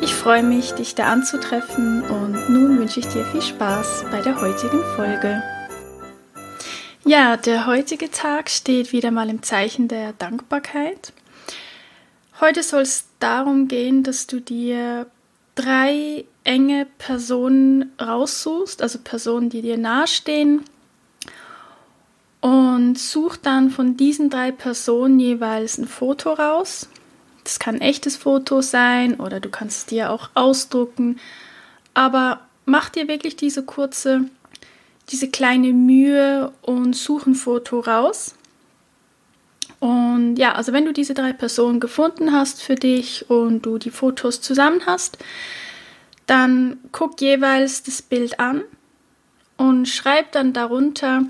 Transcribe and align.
ich 0.00 0.14
freue 0.14 0.42
mich, 0.42 0.72
dich 0.72 0.94
da 0.94 1.06
anzutreffen 1.06 2.02
und 2.02 2.50
nun 2.50 2.78
wünsche 2.78 3.00
ich 3.00 3.08
dir 3.08 3.24
viel 3.24 3.42
Spaß 3.42 4.04
bei 4.10 4.20
der 4.20 4.40
heutigen 4.40 4.82
Folge. 4.94 5.42
Ja, 7.04 7.36
der 7.36 7.66
heutige 7.66 8.10
Tag 8.10 8.50
steht 8.50 8.92
wieder 8.92 9.10
mal 9.10 9.30
im 9.30 9.42
Zeichen 9.42 9.88
der 9.88 10.12
Dankbarkeit. 10.12 11.12
Heute 12.40 12.62
soll 12.62 12.82
es 12.82 13.06
darum 13.20 13.68
gehen, 13.68 14.02
dass 14.02 14.26
du 14.26 14.40
dir 14.40 15.06
drei 15.54 16.24
enge 16.44 16.86
Personen 16.98 17.92
raussuchst, 18.00 18.82
also 18.82 18.98
Personen, 18.98 19.50
die 19.50 19.62
dir 19.62 19.78
nahestehen, 19.78 20.64
und 22.40 22.98
such 22.98 23.36
dann 23.36 23.70
von 23.70 23.96
diesen 23.96 24.30
drei 24.30 24.52
Personen 24.52 25.18
jeweils 25.18 25.78
ein 25.78 25.88
Foto 25.88 26.32
raus 26.32 26.88
das 27.46 27.60
kann 27.60 27.76
ein 27.76 27.80
echtes 27.80 28.16
Foto 28.16 28.60
sein 28.60 29.20
oder 29.20 29.38
du 29.38 29.48
kannst 29.48 29.78
es 29.78 29.86
dir 29.86 30.10
auch 30.10 30.30
ausdrucken. 30.34 31.20
Aber 31.94 32.40
mach 32.64 32.88
dir 32.88 33.06
wirklich 33.06 33.36
diese 33.36 33.64
kurze, 33.64 34.24
diese 35.10 35.30
kleine 35.30 35.72
Mühe 35.72 36.52
und 36.62 36.96
such 36.96 37.26
ein 37.26 37.36
Foto 37.36 37.80
raus. 37.80 38.34
Und 39.78 40.36
ja, 40.36 40.54
also 40.54 40.72
wenn 40.72 40.86
du 40.86 40.92
diese 40.92 41.14
drei 41.14 41.32
Personen 41.32 41.78
gefunden 41.78 42.32
hast 42.32 42.62
für 42.62 42.74
dich 42.74 43.30
und 43.30 43.62
du 43.62 43.78
die 43.78 43.90
Fotos 43.90 44.40
zusammen 44.40 44.80
hast, 44.84 45.18
dann 46.26 46.78
guck 46.90 47.20
jeweils 47.20 47.84
das 47.84 48.02
Bild 48.02 48.40
an 48.40 48.62
und 49.56 49.86
schreib 49.86 50.32
dann 50.32 50.52
darunter, 50.52 51.22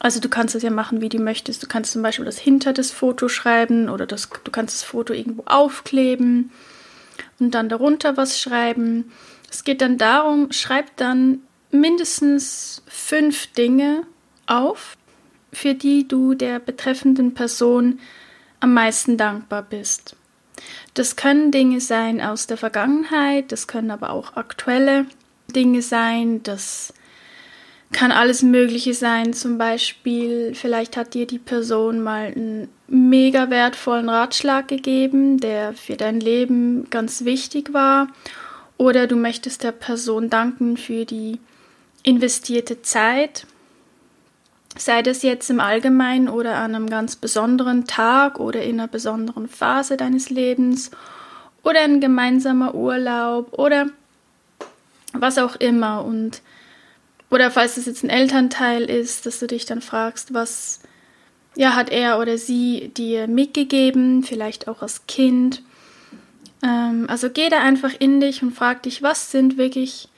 also 0.00 0.18
du 0.18 0.30
kannst 0.30 0.54
es 0.54 0.62
ja 0.62 0.70
machen, 0.70 1.02
wie 1.02 1.10
du 1.10 1.18
möchtest. 1.18 1.62
Du 1.62 1.66
kannst 1.68 1.92
zum 1.92 2.02
Beispiel 2.02 2.24
das 2.24 2.38
hinter 2.38 2.72
das 2.72 2.90
Foto 2.90 3.28
schreiben 3.28 3.90
oder 3.90 4.06
das, 4.06 4.30
du 4.42 4.50
kannst 4.50 4.74
das 4.74 4.82
Foto 4.82 5.12
irgendwo 5.12 5.44
aufkleben 5.44 6.50
und 7.38 7.54
dann 7.54 7.68
darunter 7.68 8.16
was 8.16 8.40
schreiben. 8.40 9.12
Es 9.50 9.62
geht 9.62 9.82
dann 9.82 9.98
darum, 9.98 10.52
schreib 10.52 10.96
dann 10.96 11.40
mindestens 11.70 12.82
fünf 12.88 13.48
Dinge 13.48 14.06
auf, 14.46 14.96
für 15.52 15.74
die 15.74 16.08
du 16.08 16.34
der 16.34 16.60
betreffenden 16.60 17.34
Person 17.34 18.00
am 18.58 18.72
meisten 18.72 19.18
dankbar 19.18 19.62
bist. 19.62 20.16
Das 20.94 21.16
können 21.16 21.50
Dinge 21.50 21.80
sein 21.80 22.22
aus 22.22 22.46
der 22.46 22.56
Vergangenheit, 22.56 23.52
das 23.52 23.66
können 23.66 23.90
aber 23.90 24.10
auch 24.10 24.36
aktuelle 24.36 25.04
Dinge 25.54 25.82
sein, 25.82 26.42
das 26.42 26.94
kann 27.92 28.12
alles 28.12 28.42
Mögliche 28.42 28.94
sein. 28.94 29.32
Zum 29.32 29.58
Beispiel, 29.58 30.54
vielleicht 30.54 30.96
hat 30.96 31.14
dir 31.14 31.26
die 31.26 31.38
Person 31.38 32.02
mal 32.02 32.26
einen 32.26 32.68
mega 32.86 33.50
wertvollen 33.50 34.08
Ratschlag 34.08 34.68
gegeben, 34.68 35.38
der 35.38 35.72
für 35.72 35.96
dein 35.96 36.20
Leben 36.20 36.88
ganz 36.90 37.24
wichtig 37.24 37.72
war. 37.72 38.08
Oder 38.76 39.06
du 39.06 39.16
möchtest 39.16 39.64
der 39.64 39.72
Person 39.72 40.30
danken 40.30 40.76
für 40.76 41.04
die 41.04 41.38
investierte 42.02 42.80
Zeit. 42.82 43.46
Sei 44.76 45.02
das 45.02 45.22
jetzt 45.22 45.50
im 45.50 45.60
Allgemeinen 45.60 46.28
oder 46.28 46.56
an 46.56 46.74
einem 46.74 46.88
ganz 46.88 47.16
besonderen 47.16 47.86
Tag 47.86 48.38
oder 48.38 48.62
in 48.62 48.78
einer 48.78 48.88
besonderen 48.88 49.48
Phase 49.48 49.96
deines 49.96 50.30
Lebens 50.30 50.92
oder 51.64 51.80
ein 51.80 52.00
gemeinsamer 52.00 52.74
Urlaub 52.74 53.58
oder 53.58 53.88
was 55.12 55.38
auch 55.38 55.56
immer. 55.56 56.04
Und 56.04 56.40
oder 57.30 57.50
falls 57.50 57.76
es 57.76 57.86
jetzt 57.86 58.02
ein 58.02 58.10
Elternteil 58.10 58.84
ist, 58.84 59.26
dass 59.26 59.38
du 59.38 59.46
dich 59.46 59.64
dann 59.64 59.80
fragst, 59.80 60.34
was 60.34 60.80
ja, 61.56 61.74
hat 61.74 61.90
er 61.90 62.18
oder 62.18 62.38
sie 62.38 62.90
dir 62.96 63.26
mitgegeben, 63.26 64.22
vielleicht 64.22 64.68
auch 64.68 64.82
als 64.82 65.06
Kind. 65.06 65.62
Ähm, 66.62 67.06
also 67.08 67.30
geh 67.30 67.48
da 67.48 67.60
einfach 67.60 67.92
in 67.98 68.20
dich 68.20 68.42
und 68.42 68.52
frag 68.52 68.82
dich, 68.82 69.02
was 69.02 69.30
sind 69.30 69.58
wirklich 69.58 70.08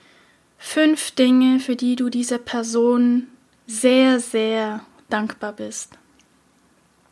fünf 0.58 1.10
Dinge, 1.12 1.58
für 1.58 1.76
die 1.76 1.96
du 1.96 2.08
dieser 2.08 2.38
Person 2.38 3.28
sehr, 3.66 4.20
sehr 4.20 4.80
dankbar 5.08 5.52
bist. 5.52 5.98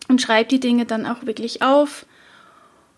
Und 0.08 0.20
schreib 0.20 0.48
die 0.48 0.60
Dinge 0.60 0.86
dann 0.86 1.06
auch 1.06 1.24
wirklich 1.24 1.62
auf 1.62 2.04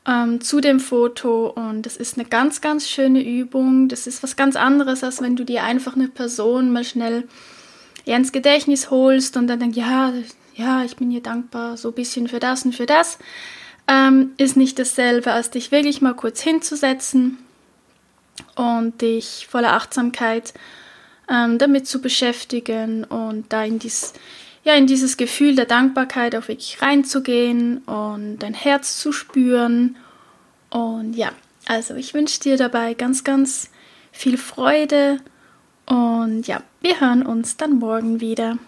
ähm, 0.06 0.40
zu 0.40 0.60
dem 0.60 0.80
Foto 0.80 1.48
und 1.48 1.82
das 1.82 1.96
ist 1.96 2.18
eine 2.18 2.28
ganz, 2.28 2.60
ganz 2.60 2.88
schöne 2.88 3.22
Übung. 3.22 3.88
Das 3.88 4.06
ist 4.06 4.22
was 4.22 4.36
ganz 4.36 4.56
anderes, 4.56 5.04
als 5.04 5.22
wenn 5.22 5.36
du 5.36 5.44
dir 5.44 5.62
einfach 5.64 5.94
eine 5.94 6.08
Person 6.08 6.72
mal 6.72 6.84
schnell 6.84 7.28
ins 8.04 8.32
Gedächtnis 8.32 8.90
holst 8.90 9.36
und 9.36 9.46
dann 9.46 9.60
denkst, 9.60 9.78
ja, 9.78 10.12
ja, 10.54 10.84
ich 10.84 10.96
bin 10.96 11.10
dir 11.10 11.22
dankbar, 11.22 11.76
so 11.76 11.88
ein 11.88 11.94
bisschen 11.94 12.28
für 12.28 12.40
das 12.40 12.64
und 12.64 12.74
für 12.74 12.86
das. 12.86 13.18
Ähm, 13.88 14.32
ist 14.36 14.56
nicht 14.56 14.78
dasselbe, 14.78 15.32
als 15.32 15.50
dich 15.50 15.72
wirklich 15.72 16.00
mal 16.02 16.14
kurz 16.14 16.40
hinzusetzen 16.40 17.38
und 18.54 19.00
dich 19.02 19.46
voller 19.50 19.72
Achtsamkeit 19.72 20.54
ähm, 21.28 21.58
damit 21.58 21.86
zu 21.86 22.00
beschäftigen 22.00 23.04
und 23.04 23.52
da 23.52 23.64
in 23.64 23.78
dies, 23.78 24.12
ja, 24.64 24.74
in 24.74 24.86
dieses 24.86 25.16
Gefühl 25.16 25.56
der 25.56 25.66
Dankbarkeit 25.66 26.36
auch 26.36 26.48
wirklich 26.48 26.80
reinzugehen 26.80 27.78
und 27.78 28.38
dein 28.38 28.54
Herz 28.54 28.98
zu 28.98 29.12
spüren. 29.12 29.96
Und 30.70 31.14
ja, 31.14 31.32
also 31.66 31.94
ich 31.94 32.14
wünsche 32.14 32.40
dir 32.40 32.56
dabei 32.56 32.94
ganz, 32.94 33.24
ganz 33.24 33.70
viel 34.12 34.36
Freude 34.36 35.18
und 35.86 36.46
ja, 36.46 36.62
wir 36.80 37.00
hören 37.00 37.24
uns 37.24 37.56
dann 37.56 37.78
morgen 37.78 38.20
wieder. 38.20 38.58